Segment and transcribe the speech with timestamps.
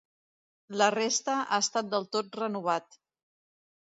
[0.81, 3.01] La resta, ha estat del tot renovat.